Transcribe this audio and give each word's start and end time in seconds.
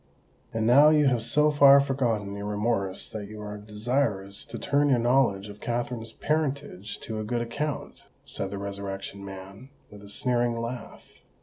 "And 0.51 0.65
now 0.65 0.89
you 0.89 1.05
have 1.09 1.21
so 1.21 1.51
far 1.51 1.79
forgotten 1.79 2.35
your 2.35 2.47
remorse 2.47 3.07
that 3.11 3.27
you 3.27 3.39
are 3.41 3.55
desirous 3.59 4.43
to 4.45 4.57
turn 4.57 4.89
your 4.89 4.97
knowledge 4.97 5.47
of 5.47 5.61
Katherine's 5.61 6.11
parentage 6.11 6.99
to 7.01 7.19
a 7.19 7.23
good 7.23 7.41
account?" 7.43 8.05
said 8.25 8.49
the 8.49 8.57
Resurrection 8.57 9.23
Man, 9.23 9.69
with 9.91 10.01
a 10.01 10.09
sneering 10.09 10.59
laugh. 10.59 11.21